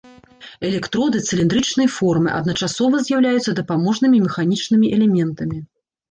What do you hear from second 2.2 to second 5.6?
адначасова з'яўляюцца дапаможнымі механічнымі элементамі.